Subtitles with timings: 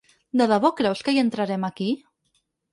[0.41, 1.93] De debò creus que hi entrarem aquí?